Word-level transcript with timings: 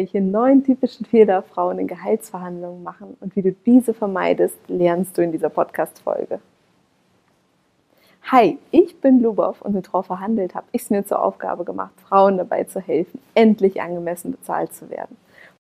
Welche 0.00 0.22
neun 0.22 0.64
typischen 0.64 1.04
Fehler 1.04 1.42
Frauen 1.42 1.78
in 1.78 1.86
Gehaltsverhandlungen 1.86 2.82
machen 2.82 3.18
und 3.20 3.36
wie 3.36 3.42
du 3.42 3.52
diese 3.52 3.92
vermeidest, 3.92 4.56
lernst 4.66 5.18
du 5.18 5.22
in 5.22 5.30
dieser 5.30 5.50
Podcast-Folge. 5.50 6.40
Hi, 8.32 8.56
ich 8.70 8.98
bin 9.02 9.20
Lubov 9.20 9.60
und 9.60 9.74
mit 9.74 9.88
Frau 9.88 10.00
verhandelt 10.00 10.54
habe 10.54 10.66
ich 10.72 10.80
es 10.82 10.90
mir 10.90 11.04
zur 11.04 11.22
Aufgabe 11.22 11.64
gemacht, 11.64 11.92
Frauen 12.08 12.38
dabei 12.38 12.64
zu 12.64 12.80
helfen, 12.80 13.20
endlich 13.34 13.82
angemessen 13.82 14.30
bezahlt 14.30 14.72
zu 14.72 14.88
werden. 14.88 15.18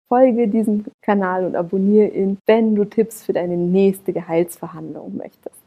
Folge 0.08 0.48
diesem 0.48 0.86
Kanal 1.02 1.44
und 1.44 1.54
abonniere 1.54 2.08
ihn, 2.08 2.38
wenn 2.46 2.74
du 2.74 2.86
Tipps 2.86 3.22
für 3.22 3.34
deine 3.34 3.58
nächste 3.58 4.14
Gehaltsverhandlung 4.14 5.14
möchtest. 5.14 5.60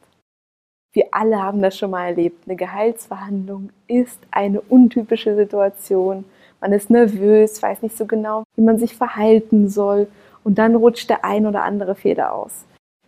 Wir 0.92 1.06
alle 1.12 1.40
haben 1.40 1.62
das 1.62 1.78
schon 1.78 1.92
mal 1.92 2.08
erlebt. 2.08 2.48
Eine 2.48 2.56
Gehaltsverhandlung 2.56 3.70
ist 3.86 4.20
eine 4.32 4.60
untypische 4.62 5.36
Situation, 5.36 6.26
man 6.66 6.74
ist 6.74 6.90
nervös, 6.90 7.62
weiß 7.62 7.84
nicht 7.84 7.96
so 7.96 8.08
genau, 8.08 8.44
wie 8.56 8.64
man 8.64 8.80
sich 8.80 8.96
verhalten 8.96 9.70
soll 9.70 10.08
und 10.44 10.58
dann 10.58 10.74
rutscht 10.74 11.12
der 11.12 11.24
ein 11.24 11.46
oder 11.46 11.62
andere 11.62 11.94
Fehler 11.94 12.34
aus. 12.34 12.66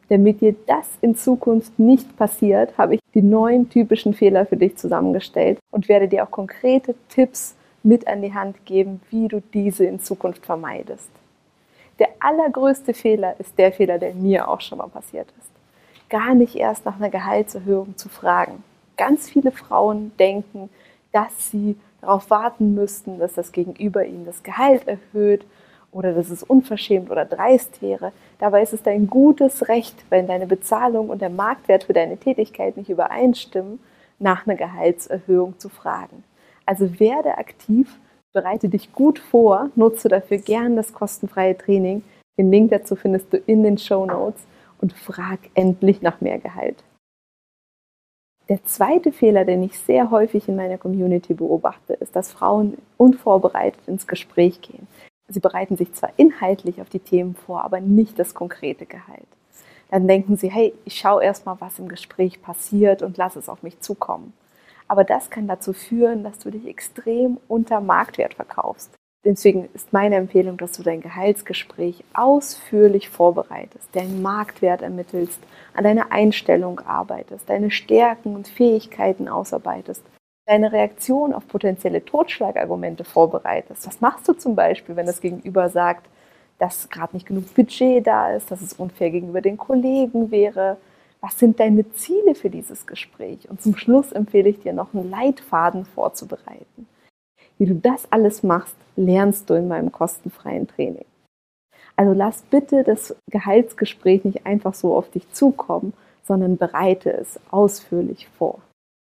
Damit 0.09 0.41
dir 0.41 0.55
das 0.67 0.88
in 1.02 1.16
Zukunft 1.16 1.80
nicht 1.80 2.16
passiert, 2.17 2.78
habe 2.78 2.95
ich 2.95 3.02
die 3.16 3.23
neun 3.23 3.67
typischen 3.67 4.13
Fehler 4.13 4.45
für 4.45 4.58
dich 4.58 4.78
zusammengestellt 4.78 5.58
und 5.72 5.89
werde 5.89 6.08
dir 6.08 6.23
auch 6.23 6.30
konkrete 6.30 6.94
Tipps 7.09 7.55
mit 7.81 8.08
an 8.08 8.22
die 8.22 8.35
Hand 8.35 8.63
geben, 8.66 9.02
wie 9.09 9.28
du 9.28 9.41
diese 9.41 9.85
in 9.85 10.00
Zukunft 10.02 10.45
vermeidest. 10.45 11.09
Der 11.97 12.09
allergrößte 12.19 12.94
Fehler 12.94 13.39
ist 13.39 13.58
der 13.58 13.72
Fehler, 13.72 13.97
der 13.97 14.13
mir 14.13 14.47
auch 14.47 14.61
schon 14.61 14.78
mal 14.78 14.88
passiert 14.88 15.33
ist. 15.39 15.50
Gar 16.09 16.35
nicht 16.35 16.55
erst 16.55 16.85
nach 16.85 16.97
einer 16.97 17.09
Gehaltserhöhung 17.09 17.97
zu 17.97 18.08
fragen. 18.08 18.63
Ganz 18.97 19.28
viele 19.28 19.52
Frauen 19.52 20.11
denken, 20.19 20.69
dass 21.11 21.50
sie 21.50 21.75
darauf 22.02 22.30
warten 22.30 22.73
müssten, 22.73 23.20
dass 23.20 23.34
das 23.34 23.52
Gegenüber 23.52 24.06
ihnen 24.06 24.26
das 24.26 24.44
Gehalt 24.44 24.88
erhöht 24.88 25.45
oder 25.92 26.14
dass 26.14 26.30
es 26.30 26.44
unverschämt 26.44 27.09
oder 27.09 27.26
dreist 27.26 27.81
wäre. 27.81 28.12
Dabei 28.40 28.62
ist 28.62 28.73
es 28.73 28.84
dein 28.84 29.08
gutes 29.08 29.67
Recht, 29.67 30.06
wenn 30.09 30.28
deine 30.28 30.48
Bezahlung 30.48 31.09
und 31.09 31.22
der 31.22 31.30
Marktwert 31.30 31.86
für 31.86 31.94
deine 31.94 32.18
Tätigkeit 32.18 32.78
nicht 32.78 32.90
übereinstimmen, 32.90 33.80
nach 34.20 34.45
einer 34.45 34.56
Gehaltserhöhung 34.56 35.59
zu 35.59 35.70
fragen. 35.70 36.23
Also 36.66 37.00
werde 37.00 37.38
aktiv, 37.38 37.98
bereite 38.34 38.70
dich 38.70 38.94
gut 38.94 39.20
vor, 39.20 39.70
nutze 39.75 40.09
dafür 40.09 40.38
gern 40.38 40.75
das 40.75 40.94
kostenfreie 40.94 41.58
Training. 41.58 42.03
Den 42.38 42.52
Link 42.52 42.72
dazu 42.72 42.95
findest 42.95 43.31
du 43.34 43.38
in 43.38 43.64
den 43.64 43.78
Show 43.78 44.06
Notes 44.06 44.42
und 44.81 44.94
frag 44.94 45.40
endlich 45.56 46.02
nach 46.02 46.22
mehr 46.22 46.38
Gehalt. 46.38 46.84
Der 48.50 48.64
zweite 48.64 49.12
Fehler, 49.12 49.44
den 49.44 49.62
ich 49.64 49.78
sehr 49.78 50.09
häufig 50.09 50.48
in 50.48 50.56
meiner 50.56 50.78
Community 50.78 51.34
beobachte, 51.34 51.94
ist, 51.94 52.16
dass 52.16 52.31
Frauen 52.31 52.78
unvorbereitet 52.95 53.81
ins 53.88 54.08
Gespräch 54.08 54.62
gehen. 54.62 54.88
Sie 55.28 55.42
bereiten 55.42 55.76
sich 55.76 55.92
zwar 55.94 56.12
inhaltlich 56.16 56.80
auf 56.80 56.90
die 56.90 57.00
Themen 57.00 57.36
vor, 57.36 57.66
aber 57.66 57.81
nicht 57.81 58.18
das 58.18 58.34
konkrete 58.34 58.86
Gehalt. 58.86 59.28
Dann 59.92 60.08
denken 60.08 60.38
sie, 60.38 60.50
hey, 60.50 60.73
ich 60.86 60.98
schaue 60.98 61.23
erstmal, 61.23 61.59
was 61.59 61.80
im 61.80 61.90
Gespräch 61.90 62.42
passiert 62.42 63.02
und 63.02 63.18
lasse 63.18 63.40
es 63.40 63.50
auf 63.50 63.63
mich 63.63 63.81
zukommen. 63.81 64.31
Aber 64.88 65.03
das 65.03 65.30
kann 65.30 65.47
dazu 65.47 65.74
führen, 65.74 66.24
dass 66.24 66.40
du 66.40 66.50
dich 66.50 66.66
extrem 66.66 67.38
unter 67.50 67.81
Marktwert 67.81 68.36
verkaufst. 68.36 68.97
Deswegen 69.25 69.67
ist 69.73 69.91
meine 69.91 70.16
Empfehlung, 70.16 70.57
dass 70.57 70.73
du 70.73 70.83
dein 70.83 71.01
Gehaltsgespräch 71.01 72.03
ausführlich 72.13 73.09
vorbereitest, 73.09 73.94
deinen 73.94 74.22
Marktwert 74.22 74.81
ermittelst, 74.81 75.41
an 75.73 75.83
deiner 75.83 76.11
Einstellung 76.11 76.79
arbeitest, 76.79 77.50
deine 77.50 77.72
Stärken 77.72 78.35
und 78.35 78.47
Fähigkeiten 78.47 79.27
ausarbeitest, 79.27 80.03
deine 80.45 80.72
Reaktion 80.72 81.33
auf 81.33 81.47
potenzielle 81.47 82.06
Totschlagargumente 82.06 83.03
vorbereitest. 83.03 83.85
Was 83.88 84.01
machst 84.01 84.27
du 84.27 84.33
zum 84.33 84.56
Beispiel, 84.56 84.95
wenn 84.95 85.06
das 85.06 85.19
Gegenüber 85.19 85.69
sagt, 85.69 86.07
dass 86.57 86.89
gerade 86.89 87.16
nicht 87.16 87.27
genug 87.27 87.53
Budget 87.53 88.07
da 88.07 88.31
ist, 88.31 88.50
dass 88.50 88.61
es 88.61 88.73
unfair 88.73 89.09
gegenüber 89.09 89.41
den 89.41 89.57
Kollegen 89.57 90.31
wäre? 90.31 90.77
Was 91.19 91.38
sind 91.38 91.59
deine 91.59 91.91
Ziele 91.91 92.35
für 92.35 92.50
dieses 92.50 92.88
Gespräch? 92.88 93.50
Und 93.50 93.61
zum 93.61 93.75
Schluss 93.75 94.11
empfehle 94.11 94.50
ich 94.50 94.59
dir 94.61 94.73
noch 94.73 94.94
einen 94.94 95.09
Leitfaden 95.09 95.85
vorzubereiten. 95.85 96.88
Wie 97.57 97.66
du 97.66 97.75
das 97.75 98.12
alles 98.12 98.44
machst, 98.44 98.75
lernst 98.95 99.50
du 99.50 99.56
in 99.56 99.68
meinem 99.68 99.91
kostenfreien 99.91 100.68
Training. 100.68 101.06
Also 101.95 102.13
lass 102.13 102.44
bitte 102.44 102.84
das 102.84 103.16
Gehaltsgespräch 103.31 104.23
nicht 104.23 104.45
einfach 104.45 104.75
so 104.75 104.95
auf 104.95 105.09
dich 105.09 105.29
zukommen, 105.31 105.94
sondern 106.23 106.57
bereite 106.57 107.12
es 107.12 107.40
ausführlich 107.50 108.28
vor. 108.38 108.59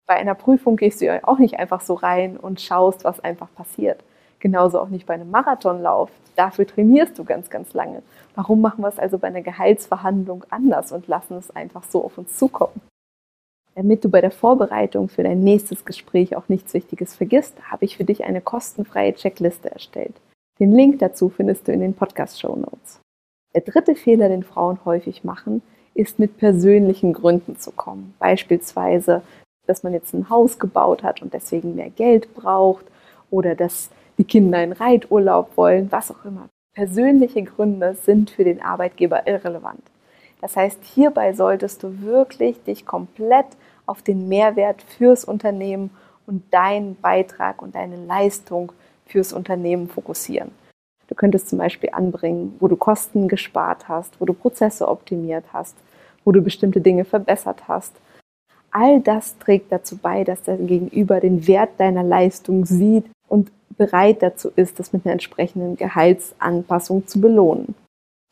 Bei 0.06 0.16
einer 0.16 0.36
Prüfung 0.36 0.76
gehst 0.76 1.02
du 1.02 1.06
ja 1.06 1.20
auch 1.24 1.40
nicht 1.40 1.58
einfach 1.58 1.82
so 1.82 1.96
rein 1.96 2.38
und 2.38 2.62
schaust, 2.62 3.04
was 3.04 3.20
einfach 3.22 3.48
passiert. 3.56 4.04
Genauso 4.40 4.80
auch 4.80 4.90
nicht 4.90 5.06
bei 5.06 5.14
einem 5.14 5.32
Marathonlauf. 5.32 6.12
Dafür 6.36 6.68
trainierst 6.68 7.18
du 7.18 7.24
ganz, 7.24 7.50
ganz 7.50 7.74
lange. 7.74 8.04
Warum 8.36 8.62
machen 8.62 8.84
wir 8.84 8.90
es 8.90 9.00
also 9.00 9.18
bei 9.18 9.28
einer 9.28 9.42
Gehaltsverhandlung 9.42 10.44
anders 10.50 10.92
und 10.92 11.08
lassen 11.08 11.38
es 11.38 11.56
einfach 11.56 11.84
so 11.84 12.04
auf 12.04 12.18
uns 12.18 12.38
zukommen? 12.38 12.82
Damit 13.76 14.06
du 14.06 14.10
bei 14.10 14.22
der 14.22 14.32
Vorbereitung 14.32 15.10
für 15.10 15.24
dein 15.24 15.44
nächstes 15.44 15.84
Gespräch 15.84 16.36
auch 16.36 16.48
nichts 16.48 16.74
Wichtiges 16.74 17.16
vergisst, 17.16 17.56
habe 17.72 17.86
ich 17.86 17.98
für 17.98 18.04
dich 18.04 18.24
eine 18.24 18.42
kostenfreie 18.42 19.16
Checkliste 19.16 19.72
erstellt. 19.72 20.14
Den 20.60 20.72
Link 20.72 21.00
dazu 21.00 21.30
findest 21.30 21.68
du 21.68 21.72
in 21.72 21.80
den 21.80 21.96
Podcast-Show 21.96 22.56
Notes. 22.56 23.00
Der 23.56 23.62
dritte 23.62 23.96
Fehler, 23.96 24.30
den 24.30 24.44
Frauen 24.44 24.80
häufig 24.86 25.24
machen, 25.24 25.64
ist 25.96 26.20
mit 26.20 26.38
persönlichen 26.38 27.14
Gründen 27.14 27.58
zu 27.58 27.72
kommen. 27.72 28.14
Beispielsweise, 28.20 29.24
dass 29.66 29.84
man 29.84 29.94
jetzt 29.94 30.14
ein 30.14 30.30
Haus 30.30 30.60
gebaut 30.60 31.04
hat 31.04 31.22
und 31.22 31.34
deswegen 31.34 31.76
mehr 31.76 31.90
Geld 31.90 32.34
braucht 32.36 32.86
oder 33.32 33.56
dass 33.56 33.90
die 34.18 34.24
Kinder 34.24 34.60
einen 34.60 34.74
Reiturlaub 34.74 35.58
wollen, 35.58 35.92
was 35.92 36.12
auch 36.12 36.26
immer. 36.26 36.50
Persönliche 36.76 37.44
Gründe 37.44 37.96
sind 37.96 38.30
für 38.30 38.44
den 38.44 38.62
Arbeitgeber 38.62 39.28
irrelevant. 39.28 39.82
Das 40.44 40.58
heißt, 40.58 40.80
hierbei 40.84 41.32
solltest 41.32 41.84
du 41.84 42.02
wirklich 42.02 42.62
dich 42.64 42.86
komplett 42.86 43.46
auf 43.86 44.02
den 44.02 44.28
Mehrwert 44.28 44.82
fürs 44.82 45.24
Unternehmen 45.24 45.90
und 46.28 46.44
deinen 46.54 47.00
Beitrag 47.00 47.62
und 47.62 47.76
deine 47.76 47.96
Leistung 47.96 48.74
fürs 49.06 49.32
Unternehmen 49.32 49.88
fokussieren. 49.88 50.52
Du 51.08 51.16
könntest 51.16 51.48
zum 51.48 51.60
Beispiel 51.60 51.92
anbringen, 51.94 52.58
wo 52.60 52.68
du 52.68 52.76
Kosten 52.76 53.30
gespart 53.30 53.88
hast, 53.88 54.20
wo 54.20 54.26
du 54.26 54.34
Prozesse 54.34 54.90
optimiert 54.90 55.46
hast, 55.54 55.78
wo 56.26 56.34
du 56.34 56.42
bestimmte 56.42 56.82
Dinge 56.82 57.06
verbessert 57.06 57.70
hast. 57.70 57.94
All 58.70 59.00
das 59.00 59.38
trägt 59.38 59.72
dazu 59.72 59.96
bei, 59.96 60.26
dass 60.26 60.44
dein 60.44 60.68
Gegenüber 60.68 61.22
den 61.22 61.48
Wert 61.48 61.70
deiner 61.78 62.04
Leistung 62.04 62.66
sieht 62.66 63.06
und 63.30 63.50
bereit 63.78 64.22
dazu 64.22 64.52
ist, 64.58 64.78
das 64.78 64.92
mit 64.92 65.06
einer 65.06 65.14
entsprechenden 65.14 65.78
Gehaltsanpassung 65.78 67.08
zu 67.08 67.22
belohnen. 67.22 67.76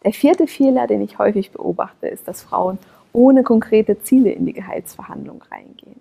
Der 0.03 0.13
vierte 0.13 0.47
Fehler, 0.47 0.87
den 0.87 1.01
ich 1.01 1.19
häufig 1.19 1.51
beobachte, 1.51 2.07
ist, 2.07 2.27
dass 2.27 2.41
Frauen 2.41 2.79
ohne 3.13 3.43
konkrete 3.43 4.01
Ziele 4.01 4.31
in 4.31 4.45
die 4.45 4.53
Gehaltsverhandlung 4.53 5.43
reingehen. 5.51 5.99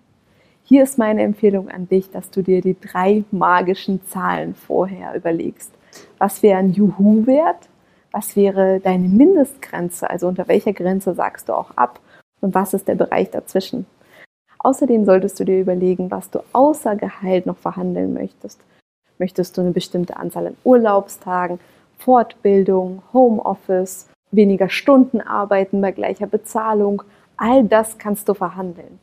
Hier 0.63 0.83
ist 0.83 0.97
meine 0.97 1.21
Empfehlung 1.21 1.69
an 1.69 1.87
dich, 1.87 2.09
dass 2.09 2.31
du 2.31 2.41
dir 2.41 2.61
die 2.61 2.79
drei 2.79 3.23
magischen 3.31 4.03
Zahlen 4.07 4.55
vorher 4.55 5.15
überlegst. 5.15 5.71
Was 6.17 6.41
wäre 6.41 6.59
ein 6.59 6.71
Juhu-Wert? 6.71 7.67
Was 8.11 8.35
wäre 8.35 8.79
deine 8.79 9.07
Mindestgrenze? 9.07 10.09
Also 10.09 10.27
unter 10.27 10.47
welcher 10.47 10.73
Grenze 10.73 11.13
sagst 11.13 11.49
du 11.49 11.53
auch 11.53 11.71
ab? 11.77 11.99
Und 12.39 12.55
was 12.55 12.73
ist 12.73 12.87
der 12.87 12.95
Bereich 12.95 13.29
dazwischen? 13.29 13.85
Außerdem 14.59 15.05
solltest 15.05 15.39
du 15.39 15.43
dir 15.43 15.59
überlegen, 15.59 16.09
was 16.09 16.29
du 16.29 16.39
außer 16.53 16.95
Gehalt 16.95 17.45
noch 17.45 17.57
verhandeln 17.57 18.13
möchtest. 18.13 18.59
Möchtest 19.19 19.57
du 19.57 19.61
eine 19.61 19.71
bestimmte 19.71 20.17
Anzahl 20.17 20.47
an 20.47 20.57
Urlaubstagen, 20.63 21.59
Fortbildung, 22.03 23.03
Homeoffice, 23.13 24.09
weniger 24.31 24.69
Stunden 24.69 25.21
arbeiten 25.21 25.81
bei 25.81 25.91
gleicher 25.91 26.25
Bezahlung. 26.25 27.03
All 27.37 27.63
das 27.63 27.97
kannst 27.99 28.27
du 28.27 28.33
verhandeln. 28.33 28.99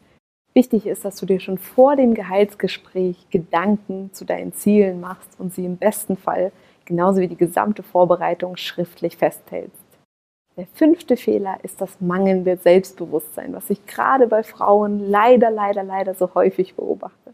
Wichtig 0.53 0.87
ist, 0.87 1.05
dass 1.05 1.17
du 1.17 1.27
dir 1.27 1.39
schon 1.39 1.59
vor 1.59 1.95
dem 1.95 2.15
Gehaltsgespräch 2.15 3.31
Gedanken 3.31 4.11
zu 4.13 4.25
deinen 4.25 4.53
Zielen 4.53 5.01
machst 5.01 5.39
und 5.39 5.55
sie 5.55 5.65
im 5.65 5.77
besten 5.77 6.17
Fall 6.17 6.51
genauso 6.87 7.21
wie 7.21 7.29
die 7.29 7.37
gesamte 7.37 7.85
Vorbereitung 7.85 8.57
schriftlich 8.57 9.17
festhältst. 9.17 9.85
Der 10.57 10.67
fünfte 10.67 11.17
Fehler 11.17 11.59
ist 11.63 11.81
das 11.81 12.01
mangelnde 12.01 12.57
Selbstbewusstsein, 12.57 13.53
was 13.53 13.71
ich 13.71 13.87
gerade 13.87 14.27
bei 14.27 14.43
Frauen 14.43 15.09
leider, 15.09 15.53
leider, 15.53 15.85
leider 15.85 16.15
so 16.15 16.35
häufig 16.35 16.75
beobachte. 16.75 17.33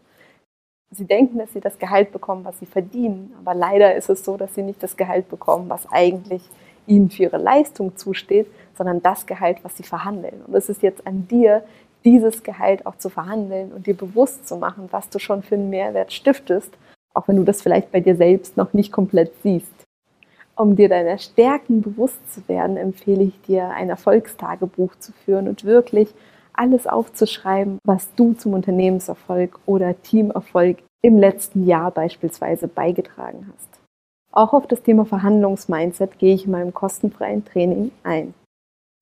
Sie 0.94 1.06
denken, 1.06 1.38
dass 1.38 1.52
sie 1.52 1.60
das 1.60 1.78
Gehalt 1.78 2.12
bekommen, 2.12 2.44
was 2.44 2.58
sie 2.60 2.66
verdienen, 2.66 3.34
aber 3.40 3.54
leider 3.54 3.96
ist 3.96 4.08
es 4.08 4.24
so, 4.24 4.36
dass 4.36 4.54
sie 4.54 4.62
nicht 4.62 4.82
das 4.82 4.96
Gehalt 4.96 5.28
bekommen, 5.28 5.68
was 5.68 5.90
eigentlich 5.90 6.42
ihnen 6.86 7.10
für 7.10 7.24
ihre 7.24 7.38
Leistung 7.38 7.96
zusteht, 7.96 8.46
sondern 8.76 9.02
das 9.02 9.26
Gehalt, 9.26 9.58
was 9.62 9.76
sie 9.76 9.82
verhandeln. 9.82 10.42
Und 10.46 10.54
es 10.54 10.68
ist 10.68 10.82
jetzt 10.82 11.06
an 11.06 11.26
dir, 11.26 11.64
dieses 12.04 12.42
Gehalt 12.42 12.86
auch 12.86 12.96
zu 12.96 13.08
verhandeln 13.08 13.72
und 13.72 13.86
dir 13.86 13.96
bewusst 13.96 14.46
zu 14.46 14.56
machen, 14.56 14.88
was 14.90 15.08
du 15.08 15.18
schon 15.18 15.42
für 15.42 15.56
einen 15.56 15.70
Mehrwert 15.70 16.12
stiftest, 16.12 16.70
auch 17.14 17.26
wenn 17.26 17.36
du 17.36 17.44
das 17.44 17.62
vielleicht 17.62 17.90
bei 17.90 18.00
dir 18.00 18.14
selbst 18.14 18.56
noch 18.56 18.72
nicht 18.72 18.92
komplett 18.92 19.32
siehst. 19.42 19.72
Um 20.56 20.76
dir 20.76 20.88
deiner 20.88 21.18
Stärken 21.18 21.82
bewusst 21.82 22.32
zu 22.32 22.46
werden, 22.46 22.76
empfehle 22.76 23.24
ich 23.24 23.40
dir, 23.42 23.70
ein 23.70 23.90
Erfolgstagebuch 23.90 24.94
zu 24.96 25.12
führen 25.24 25.48
und 25.48 25.64
wirklich 25.64 26.14
alles 26.54 26.86
aufzuschreiben, 26.86 27.78
was 27.84 28.14
du 28.14 28.32
zum 28.34 28.54
Unternehmenserfolg 28.54 29.58
oder 29.66 30.00
Teamerfolg 30.02 30.78
im 31.02 31.18
letzten 31.18 31.66
Jahr 31.66 31.90
beispielsweise 31.90 32.68
beigetragen 32.68 33.50
hast. 33.52 33.68
Auch 34.32 34.52
auf 34.52 34.66
das 34.66 34.82
Thema 34.82 35.04
Verhandlungsmindset 35.04 36.18
gehe 36.18 36.34
ich 36.34 36.46
in 36.46 36.52
meinem 36.52 36.74
kostenfreien 36.74 37.44
Training 37.44 37.92
ein. 38.02 38.34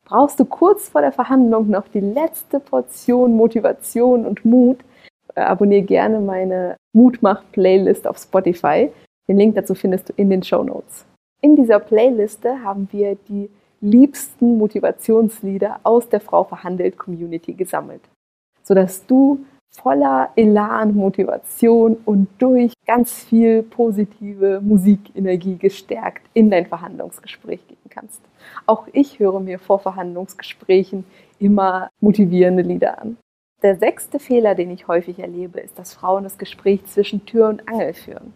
Brauchst 0.05 0.39
du 0.41 0.45
kurz 0.45 0.89
vor 0.89 1.01
der 1.01 1.13
Verhandlung 1.13 1.71
noch 1.71 1.89
die 1.89 2.01
letzte 2.01 2.61
Portion 2.61 3.37
Motivation 3.37 4.27
und 4.27 4.45
Mut? 4.45 4.79
Äh, 5.35 5.41
abonniere 5.41 5.83
gerne 5.83 6.21
meine 6.21 6.77
Mutmach-Playlist 6.93 8.07
auf 8.07 8.19
Spotify. 8.19 8.91
Den 9.29 9.39
Link 9.39 9.55
dazu 9.55 9.75
findest 9.75 10.09
du 10.09 10.13
in 10.17 10.29
den 10.29 10.43
Show 10.43 10.65
Notes. 10.65 11.07
In 11.41 11.57
dieser 11.57 11.79
Playliste 11.79 12.63
haben 12.63 12.89
wir 12.93 13.17
die 13.29 13.49
liebsten 13.83 14.57
Motivationslieder 14.57 15.81
aus 15.83 16.09
der 16.09 16.21
Frau 16.21 16.45
verhandelt 16.45 16.97
Community 16.97 17.53
gesammelt, 17.53 18.03
sodass 18.63 19.05
du 19.07 19.45
voller 19.71 20.31
Elan, 20.37 20.95
Motivation 20.95 21.97
und 22.05 22.29
durch 22.39 22.75
ganz 22.87 23.25
viel 23.25 23.63
positive 23.63 24.61
Musikenergie 24.61 25.57
gestärkt 25.57 26.23
in 26.35 26.51
dein 26.51 26.67
Verhandlungsgespräch 26.67 27.67
gehen 27.67 27.79
kannst. 27.89 28.21
Auch 28.67 28.87
ich 28.93 29.19
höre 29.19 29.41
mir 29.41 29.59
vor 29.59 29.79
Verhandlungsgesprächen 29.79 31.05
immer 31.39 31.89
motivierende 32.01 32.63
Lieder 32.63 33.01
an. 33.01 33.17
Der 33.63 33.77
sechste 33.77 34.19
Fehler, 34.19 34.55
den 34.55 34.71
ich 34.71 34.89
häufig 34.89 35.19
erlebe, 35.19 35.61
ist, 35.61 35.79
dass 35.79 35.95
Frauen 35.95 36.25
das 36.25 36.37
Gespräch 36.37 36.85
zwischen 36.87 37.25
Tür 37.27 37.49
und 37.49 37.69
Angel 37.69 37.95
führen. 37.95 38.35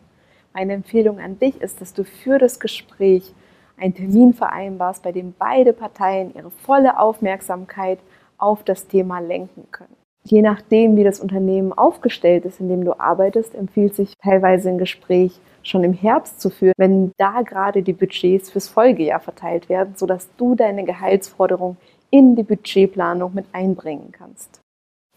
Meine 0.55 0.73
Empfehlung 0.73 1.21
an 1.21 1.39
dich 1.39 1.61
ist, 1.61 1.81
dass 1.81 1.93
du 1.93 2.05
für 2.05 2.39
das 2.39 2.61
Gespräch 2.61 3.35
einen 3.79 3.95
Termin 3.95 4.33
vereinbarst, 4.35 5.03
bei 5.03 5.13
dem 5.13 5.35
beide 5.39 5.73
Parteien 5.73 6.35
ihre 6.35 6.51
volle 6.51 6.99
Aufmerksamkeit 6.99 7.99
auf 8.39 8.63
das 8.63 8.87
Thema 8.87 9.19
lenken 9.19 9.67
können. 9.71 9.95
Je 10.25 10.43
nachdem, 10.43 10.97
wie 10.97 11.05
das 11.05 11.21
Unternehmen 11.21 11.73
aufgestellt 11.73 12.45
ist, 12.45 12.59
in 12.59 12.69
dem 12.69 12.85
du 12.85 12.99
arbeitest, 12.99 13.55
empfiehlt 13.55 13.95
sich 13.95 14.15
teilweise 14.19 14.69
ein 14.69 14.79
Gespräch 14.79 15.39
schon 15.63 15.85
im 15.85 15.93
Herbst 15.93 16.41
zu 16.41 16.51
führen, 16.51 16.75
wenn 16.77 17.13
da 17.17 17.43
gerade 17.43 17.83
die 17.83 17.93
Budgets 17.93 18.51
fürs 18.51 18.69
Folgejahr 18.69 19.21
verteilt 19.21 19.69
werden, 19.69 19.95
sodass 19.97 20.29
du 20.37 20.55
deine 20.55 20.85
Gehaltsforderung 20.85 21.77
in 22.11 22.35
die 22.35 22.43
Budgetplanung 22.43 23.35
mit 23.35 23.47
einbringen 23.53 24.11
kannst. 24.13 24.61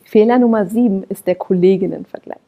Fehler 0.03 0.39
Nummer 0.39 0.65
sieben 0.65 1.03
ist 1.03 1.27
der 1.27 1.35
Kolleginnenvergleich. 1.35 2.39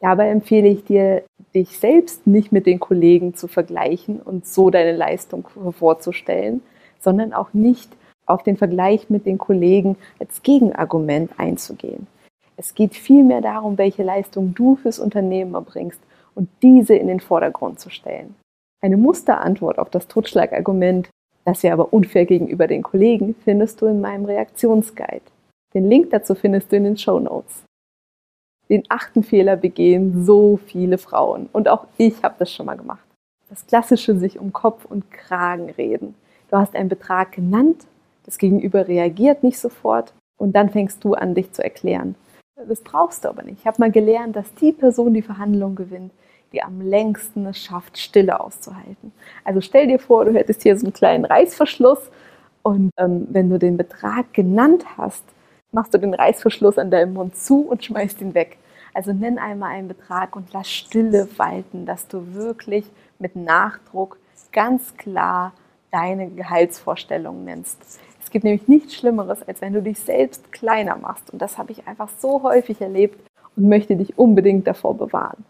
Dabei 0.00 0.28
empfehle 0.28 0.68
ich 0.68 0.84
dir, 0.84 1.22
dich 1.56 1.78
selbst 1.78 2.26
nicht 2.26 2.52
mit 2.52 2.66
den 2.66 2.78
Kollegen 2.78 3.34
zu 3.34 3.48
vergleichen 3.48 4.20
und 4.20 4.46
so 4.46 4.70
deine 4.70 4.94
Leistung 4.94 5.48
vorzustellen, 5.76 6.62
sondern 7.00 7.32
auch 7.32 7.54
nicht 7.54 7.90
auf 8.26 8.42
den 8.42 8.56
Vergleich 8.56 9.08
mit 9.08 9.24
den 9.24 9.38
Kollegen 9.38 9.96
als 10.20 10.42
Gegenargument 10.42 11.32
einzugehen. 11.38 12.06
Es 12.56 12.74
geht 12.74 12.94
vielmehr 12.94 13.40
darum, 13.40 13.78
welche 13.78 14.02
Leistung 14.02 14.54
du 14.54 14.76
fürs 14.76 14.98
Unternehmen 14.98 15.54
erbringst 15.54 16.00
und 16.34 16.48
diese 16.62 16.94
in 16.94 17.06
den 17.06 17.20
Vordergrund 17.20 17.80
zu 17.80 17.90
stellen. 17.90 18.34
Eine 18.82 18.98
Musterantwort 18.98 19.78
auf 19.78 19.90
das 19.90 20.06
Totschlagargument, 20.08 21.08
das 21.44 21.62
wäre 21.62 21.72
aber 21.72 21.92
unfair 21.92 22.26
gegenüber 22.26 22.66
den 22.66 22.82
Kollegen, 22.82 23.34
findest 23.44 23.80
du 23.80 23.86
in 23.86 24.00
meinem 24.00 24.26
Reaktionsguide. 24.26 25.22
Den 25.74 25.88
Link 25.88 26.10
dazu 26.10 26.34
findest 26.34 26.70
du 26.70 26.76
in 26.76 26.84
den 26.84 26.96
Show 26.96 27.18
Notes. 27.18 27.65
Den 28.68 28.84
achten 28.88 29.22
Fehler 29.22 29.56
begehen 29.56 30.24
so 30.24 30.58
viele 30.66 30.98
Frauen 30.98 31.48
und 31.52 31.68
auch 31.68 31.86
ich 31.98 32.22
habe 32.22 32.34
das 32.38 32.52
schon 32.52 32.66
mal 32.66 32.76
gemacht. 32.76 33.04
Das 33.48 33.66
klassische 33.66 34.18
sich 34.18 34.38
um 34.38 34.52
Kopf 34.52 34.84
und 34.84 35.10
Kragen 35.10 35.70
reden. 35.70 36.14
Du 36.50 36.56
hast 36.56 36.74
einen 36.74 36.88
Betrag 36.88 37.32
genannt 37.32 37.86
das 38.26 38.38
Gegenüber 38.38 38.86
reagiert 38.86 39.42
nicht 39.42 39.58
sofort 39.58 40.12
und 40.36 40.54
dann 40.54 40.70
fängst 40.70 41.02
du 41.04 41.14
an, 41.14 41.34
dich 41.34 41.52
zu 41.52 41.62
erklären. 41.62 42.16
Das 42.68 42.80
brauchst 42.80 43.24
du 43.24 43.28
aber 43.28 43.42
nicht. 43.42 43.60
Ich 43.60 43.66
habe 43.66 43.80
mal 43.80 43.90
gelernt, 43.90 44.34
dass 44.34 44.52
die 44.54 44.72
Person 44.72 45.14
die 45.14 45.22
Verhandlung 45.22 45.76
gewinnt, 45.76 46.12
die 46.52 46.62
am 46.62 46.80
längsten 46.80 47.46
es 47.46 47.58
schafft, 47.58 47.98
Stille 47.98 48.40
auszuhalten. 48.40 49.12
Also 49.44 49.60
stell 49.60 49.86
dir 49.86 49.98
vor, 49.98 50.24
du 50.24 50.34
hättest 50.34 50.62
hier 50.62 50.76
so 50.76 50.86
einen 50.86 50.92
kleinen 50.92 51.24
Reißverschluss 51.24 52.10
und 52.62 52.90
ähm, 52.98 53.28
wenn 53.30 53.48
du 53.48 53.58
den 53.58 53.76
Betrag 53.76 54.32
genannt 54.34 54.84
hast, 54.96 55.22
machst 55.72 55.94
du 55.94 55.98
den 55.98 56.14
Reißverschluss 56.14 56.78
an 56.78 56.90
deinem 56.90 57.14
Mund 57.14 57.36
zu 57.36 57.62
und 57.62 57.84
schmeißt 57.84 58.20
ihn 58.20 58.34
weg. 58.34 58.58
Also 58.94 59.12
nenn 59.12 59.38
einmal 59.38 59.72
einen 59.72 59.88
Betrag 59.88 60.36
und 60.36 60.52
lass 60.52 60.70
Stille 60.70 61.28
walten, 61.36 61.84
dass 61.84 62.08
du 62.08 62.34
wirklich 62.34 62.86
mit 63.18 63.36
Nachdruck 63.36 64.18
ganz 64.52 64.96
klar 64.96 65.52
deine 65.90 66.28
Gehaltsvorstellungen 66.30 67.44
nennst. 67.44 68.00
Es 68.22 68.30
gibt 68.30 68.44
nämlich 68.44 68.68
nichts 68.68 68.94
Schlimmeres, 68.94 69.46
als 69.46 69.60
wenn 69.60 69.72
du 69.72 69.82
dich 69.82 69.98
selbst 69.98 70.50
kleiner 70.50 70.96
machst. 70.96 71.30
Und 71.30 71.40
das 71.40 71.58
habe 71.58 71.72
ich 71.72 71.86
einfach 71.86 72.08
so 72.18 72.42
häufig 72.42 72.80
erlebt 72.80 73.20
und 73.54 73.68
möchte 73.68 73.96
dich 73.96 74.18
unbedingt 74.18 74.66
davor 74.66 74.96
bewahren. 74.96 75.44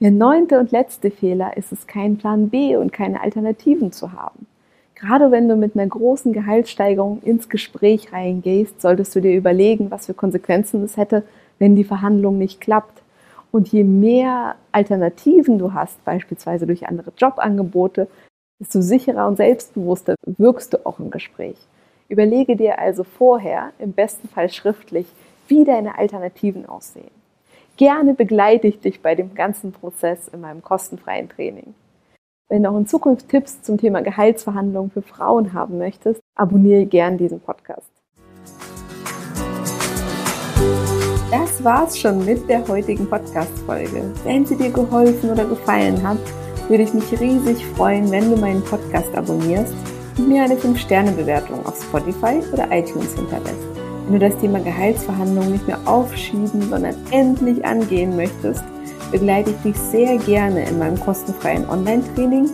Der 0.00 0.10
neunte 0.10 0.60
und 0.60 0.70
letzte 0.70 1.10
Fehler 1.10 1.56
ist 1.56 1.72
es, 1.72 1.86
keinen 1.86 2.18
Plan 2.18 2.50
B 2.50 2.76
und 2.76 2.92
keine 2.92 3.20
Alternativen 3.20 3.92
zu 3.92 4.12
haben. 4.12 4.46
Gerade 5.00 5.30
wenn 5.30 5.48
du 5.48 5.54
mit 5.54 5.76
einer 5.76 5.86
großen 5.86 6.32
Gehaltssteigerung 6.32 7.22
ins 7.22 7.48
Gespräch 7.48 8.12
reingehst, 8.12 8.80
solltest 8.80 9.14
du 9.14 9.20
dir 9.20 9.36
überlegen, 9.36 9.92
was 9.92 10.06
für 10.06 10.14
Konsequenzen 10.14 10.82
es 10.82 10.96
hätte, 10.96 11.22
wenn 11.60 11.76
die 11.76 11.84
Verhandlung 11.84 12.36
nicht 12.36 12.60
klappt. 12.60 13.02
Und 13.52 13.68
je 13.68 13.84
mehr 13.84 14.56
Alternativen 14.72 15.58
du 15.58 15.72
hast, 15.72 16.04
beispielsweise 16.04 16.66
durch 16.66 16.88
andere 16.88 17.12
Jobangebote, 17.16 18.08
desto 18.60 18.80
sicherer 18.80 19.28
und 19.28 19.36
selbstbewusster 19.36 20.16
wirkst 20.26 20.74
du 20.74 20.84
auch 20.84 20.98
im 20.98 21.10
Gespräch. 21.10 21.56
Überlege 22.08 22.56
dir 22.56 22.80
also 22.80 23.04
vorher, 23.04 23.70
im 23.78 23.92
besten 23.92 24.28
Fall 24.28 24.48
schriftlich, 24.48 25.06
wie 25.46 25.64
deine 25.64 25.96
Alternativen 25.96 26.66
aussehen. 26.66 27.10
Gerne 27.76 28.14
begleite 28.14 28.66
ich 28.66 28.80
dich 28.80 29.00
bei 29.00 29.14
dem 29.14 29.36
ganzen 29.36 29.70
Prozess 29.70 30.26
in 30.26 30.40
meinem 30.40 30.62
kostenfreien 30.62 31.28
Training. 31.28 31.74
Wenn 32.50 32.62
du 32.62 32.70
auch 32.70 32.78
in 32.78 32.86
Zukunft 32.86 33.28
Tipps 33.28 33.60
zum 33.60 33.76
Thema 33.76 34.00
Gehaltsverhandlungen 34.00 34.90
für 34.90 35.02
Frauen 35.02 35.52
haben 35.52 35.76
möchtest, 35.76 36.22
abonniere 36.34 36.86
gerne 36.86 37.18
diesen 37.18 37.40
Podcast. 37.40 37.90
Das 41.30 41.62
war's 41.62 41.98
schon 41.98 42.24
mit 42.24 42.48
der 42.48 42.66
heutigen 42.66 43.06
Podcast-Folge. 43.06 44.02
Wenn 44.24 44.46
sie 44.46 44.56
dir 44.56 44.70
geholfen 44.70 45.30
oder 45.30 45.44
gefallen 45.44 46.02
hat, 46.02 46.16
würde 46.70 46.84
ich 46.84 46.94
mich 46.94 47.20
riesig 47.20 47.62
freuen, 47.76 48.10
wenn 48.10 48.30
du 48.30 48.36
meinen 48.38 48.64
Podcast 48.64 49.14
abonnierst 49.14 49.74
und 50.16 50.28
mir 50.28 50.42
eine 50.42 50.54
5-Sterne-Bewertung 50.54 51.66
auf 51.66 51.82
Spotify 51.82 52.40
oder 52.50 52.66
iTunes 52.70 53.14
hinterlässt. 53.14 53.66
Wenn 54.06 54.20
du 54.20 54.26
das 54.26 54.40
Thema 54.40 54.60
Gehaltsverhandlungen 54.60 55.52
nicht 55.52 55.66
mehr 55.66 55.80
aufschieben, 55.84 56.62
sondern 56.62 56.96
endlich 57.10 57.62
angehen 57.66 58.16
möchtest, 58.16 58.64
begleite 59.10 59.50
ich 59.50 59.56
dich 59.72 59.76
sehr 59.76 60.16
gerne 60.18 60.68
in 60.68 60.78
meinem 60.78 60.98
kostenfreien 60.98 61.68
Online-Training 61.68 62.50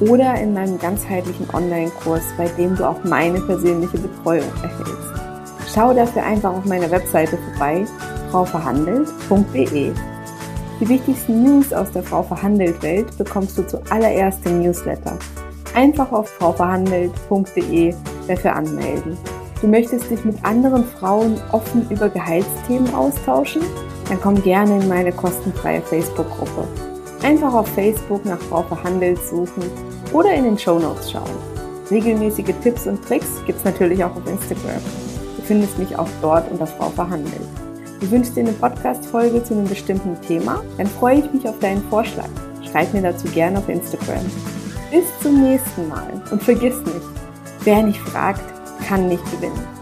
oder 0.00 0.34
in 0.40 0.54
meinem 0.54 0.78
ganzheitlichen 0.78 1.48
Online-Kurs, 1.52 2.22
bei 2.36 2.48
dem 2.48 2.76
du 2.76 2.88
auch 2.88 3.02
meine 3.04 3.40
persönliche 3.40 3.98
Betreuung 3.98 4.50
erhältst. 4.62 5.74
Schau 5.74 5.92
dafür 5.92 6.22
einfach 6.22 6.52
auf 6.52 6.64
meiner 6.64 6.90
Webseite 6.90 7.38
vorbei, 7.38 7.84
frauverhandelt.de. 8.30 9.92
Die 10.80 10.88
wichtigsten 10.88 11.42
News 11.42 11.72
aus 11.72 11.90
der 11.90 12.04
Frau 12.04 12.22
verhandelt 12.22 12.82
Welt 12.82 13.18
bekommst 13.18 13.58
du 13.58 13.66
zuallererst 13.66 14.46
im 14.46 14.62
Newsletter 14.62 15.18
einfach 15.74 16.10
auf 16.12 16.28
frauverhandelt.de 16.30 17.94
dafür 18.26 18.54
anmelden. 18.54 19.16
Du 19.60 19.66
möchtest 19.66 20.10
dich 20.10 20.24
mit 20.24 20.44
anderen 20.44 20.84
Frauen 20.84 21.40
offen 21.52 21.88
über 21.90 22.08
Gehaltsthemen 22.08 22.92
austauschen? 22.94 23.62
Dann 24.08 24.20
komm 24.20 24.42
gerne 24.42 24.80
in 24.80 24.88
meine 24.88 25.12
kostenfreie 25.12 25.82
Facebook-Gruppe. 25.82 26.66
Einfach 27.22 27.52
auf 27.52 27.68
Facebook 27.68 28.24
nach 28.24 28.40
Frau 28.40 28.62
Verhandelt 28.62 29.18
suchen 29.24 29.64
oder 30.12 30.32
in 30.32 30.44
den 30.44 30.58
Show 30.58 30.78
Notes 30.78 31.10
schauen. 31.10 31.24
Regelmäßige 31.90 32.54
Tipps 32.62 32.86
und 32.86 33.04
Tricks 33.06 33.28
gibt 33.46 33.58
es 33.58 33.64
natürlich 33.64 34.02
auch 34.04 34.14
auf 34.14 34.26
Instagram. 34.26 34.82
Du 35.36 35.42
findest 35.42 35.78
mich 35.78 35.98
auch 35.98 36.08
dort 36.20 36.50
unter 36.50 36.66
Frau 36.66 36.90
Verhandelt. 36.90 37.48
Du 38.00 38.10
wünschst 38.10 38.36
dir 38.36 38.40
eine 38.40 38.52
Podcast-Folge 38.52 39.42
zu 39.42 39.54
einem 39.54 39.66
bestimmten 39.66 40.20
Thema? 40.20 40.62
Dann 40.76 40.86
freue 40.86 41.18
ich 41.18 41.32
mich 41.32 41.48
auf 41.48 41.58
deinen 41.58 41.82
Vorschlag. 41.88 42.28
Schreib 42.70 42.92
mir 42.94 43.02
dazu 43.02 43.26
gerne 43.28 43.58
auf 43.58 43.68
Instagram. 43.68 44.24
Bis 44.90 45.04
zum 45.20 45.42
nächsten 45.42 45.88
Mal 45.88 46.22
und 46.30 46.42
vergiss 46.42 46.78
nicht, 46.78 47.06
wer 47.64 47.82
nicht 47.82 48.00
fragt, 48.00 48.42
kann 48.86 49.08
nicht 49.08 49.24
gewinnen. 49.32 49.77